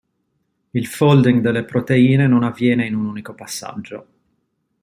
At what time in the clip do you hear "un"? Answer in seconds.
2.95-3.05